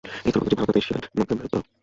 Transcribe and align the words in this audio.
এই 0.27 0.31
স্থল 0.31 0.33
বন্দরটি 0.41 0.55
ভারত 0.59 0.67
তথা 0.69 0.79
এশিয়া 0.81 0.97
এর 0.99 1.07
মধ্যে 1.17 1.33
বৃহত্তম। 1.37 1.61